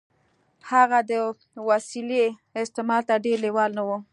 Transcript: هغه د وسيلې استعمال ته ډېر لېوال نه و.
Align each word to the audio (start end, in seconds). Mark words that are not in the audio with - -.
هغه 0.71 0.99
د 1.09 1.11
وسيلې 1.69 2.25
استعمال 2.63 3.01
ته 3.09 3.15
ډېر 3.25 3.37
لېوال 3.45 3.71
نه 3.77 3.83
و. 3.87 3.89